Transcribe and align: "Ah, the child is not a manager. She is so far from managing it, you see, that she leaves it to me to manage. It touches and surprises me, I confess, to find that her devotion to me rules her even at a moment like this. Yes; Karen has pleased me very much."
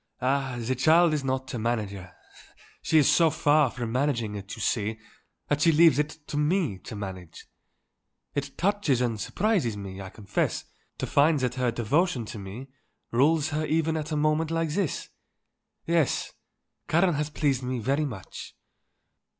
"Ah, 0.19 0.55
the 0.57 0.73
child 0.73 1.13
is 1.13 1.23
not 1.23 1.53
a 1.53 1.59
manager. 1.59 2.11
She 2.81 2.97
is 2.97 3.07
so 3.07 3.29
far 3.29 3.69
from 3.69 3.91
managing 3.91 4.33
it, 4.33 4.55
you 4.55 4.59
see, 4.59 4.97
that 5.47 5.61
she 5.61 5.71
leaves 5.71 5.99
it 5.99 6.17
to 6.25 6.37
me 6.37 6.79
to 6.85 6.95
manage. 6.95 7.45
It 8.33 8.57
touches 8.57 8.99
and 8.99 9.19
surprises 9.21 9.77
me, 9.77 10.01
I 10.01 10.09
confess, 10.09 10.65
to 10.97 11.05
find 11.05 11.39
that 11.41 11.53
her 11.53 11.69
devotion 11.69 12.25
to 12.25 12.39
me 12.39 12.69
rules 13.11 13.49
her 13.49 13.63
even 13.67 13.95
at 13.95 14.11
a 14.11 14.17
moment 14.17 14.49
like 14.49 14.69
this. 14.69 15.07
Yes; 15.85 16.31
Karen 16.87 17.13
has 17.13 17.29
pleased 17.29 17.61
me 17.61 17.77
very 17.77 18.05
much." 18.05 18.55